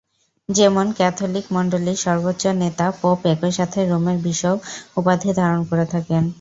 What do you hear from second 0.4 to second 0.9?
যেমন,